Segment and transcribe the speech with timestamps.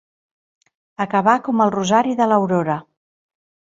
[1.05, 2.79] Acabar com el rosari de l'aurora.